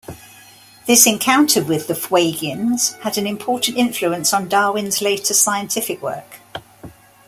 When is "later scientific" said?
4.99-6.01